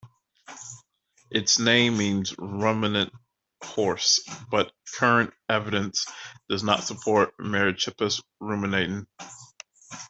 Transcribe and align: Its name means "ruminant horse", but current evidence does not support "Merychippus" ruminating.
Its 1.29 1.59
name 1.59 1.95
means 1.95 2.33
"ruminant 2.39 3.13
horse", 3.63 4.17
but 4.49 4.71
current 4.95 5.31
evidence 5.47 6.07
does 6.49 6.63
not 6.63 6.83
support 6.83 7.35
"Merychippus" 7.37 8.19
ruminating. 8.39 9.05